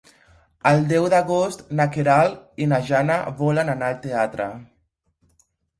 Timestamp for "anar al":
3.79-4.05